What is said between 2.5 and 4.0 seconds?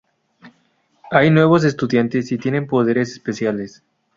poderes especiales.